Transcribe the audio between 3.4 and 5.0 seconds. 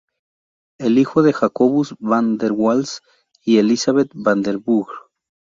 y Elizabeth van den Burg.